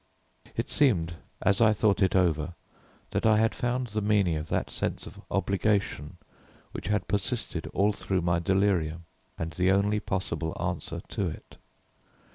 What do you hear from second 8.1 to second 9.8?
my delirium, and the